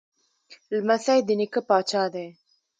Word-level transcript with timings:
لمسی 0.75 1.19
د 1.27 1.29
نیکه 1.39 1.61
پاچا 1.67 2.03
دی. 2.13 2.27